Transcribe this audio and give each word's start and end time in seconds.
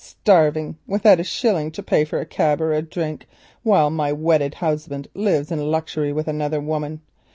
"Starving 0.03 0.79
without 0.87 1.19
a 1.19 1.23
shilling 1.23 1.69
to 1.69 1.83
pay 1.83 2.03
for 2.05 2.19
a 2.19 2.25
cab 2.25 2.59
or 2.59 2.73
a 2.73 2.81
drink 2.81 3.27
while 3.61 3.91
my 3.91 4.11
wedded 4.11 4.55
husband 4.55 5.07
lives 5.13 5.51
in 5.51 5.59
luxury 5.69 6.11
with 6.11 6.27
another 6.27 6.59
woman. 6.59 7.01